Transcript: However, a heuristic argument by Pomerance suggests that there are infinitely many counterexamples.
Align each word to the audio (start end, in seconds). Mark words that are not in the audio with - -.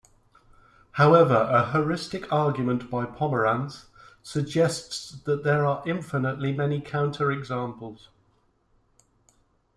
However, 0.93 1.47
a 1.51 1.73
heuristic 1.73 2.33
argument 2.33 2.89
by 2.89 3.05
Pomerance 3.05 3.85
suggests 4.23 5.11
that 5.25 5.43
there 5.43 5.63
are 5.63 5.83
infinitely 5.85 6.53
many 6.53 6.81
counterexamples. 6.81 8.07